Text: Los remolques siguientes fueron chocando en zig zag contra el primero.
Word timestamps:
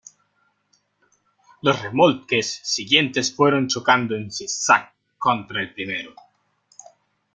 Los 1.61 1.79
remolques 1.83 2.59
siguientes 2.63 3.35
fueron 3.35 3.67
chocando 3.67 4.15
en 4.15 4.31
zig 4.31 4.49
zag 4.49 4.91
contra 5.19 5.61
el 5.61 5.75
primero. 5.75 6.15